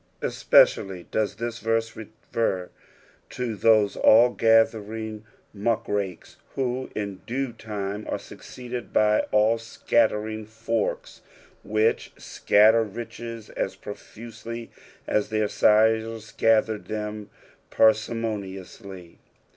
[0.23, 2.71] Especially does this verse refer
[3.29, 11.21] to those all gathering muckrakes, who in due time aru succeeded by all scattering forks,
[11.63, 14.71] which scatter riches as profusely
[15.05, 17.29] as their sires gathered them
[17.69, 19.17] parsimoniousTy.